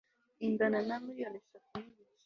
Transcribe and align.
ingana 0.45 0.79
na 0.87 0.95
miliyoni 1.05 1.37
eshatu 1.41 1.65
nigice 1.73 2.09